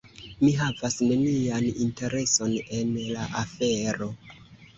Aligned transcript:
Mi 0.37 0.47
havas 0.61 0.95
nenian 1.09 1.67
intereson 1.85 2.57
en 2.79 2.97
la 3.11 3.29
afero. 3.43 4.11